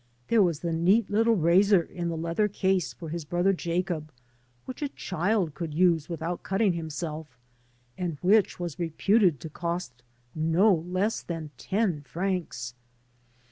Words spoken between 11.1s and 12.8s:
than ten francs.